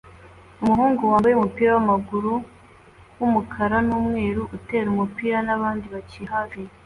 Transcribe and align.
Umuhungu 0.61 1.01
wambaye 1.11 1.33
umupira 1.35 1.69
wamaguru 1.77 2.31
wumukara 3.17 3.77
numweru 3.87 4.41
utera 4.55 4.87
umupira 4.93 5.37
nabandi 5.45 5.85
bakinnyi 5.95 6.27
hafi 6.35 6.61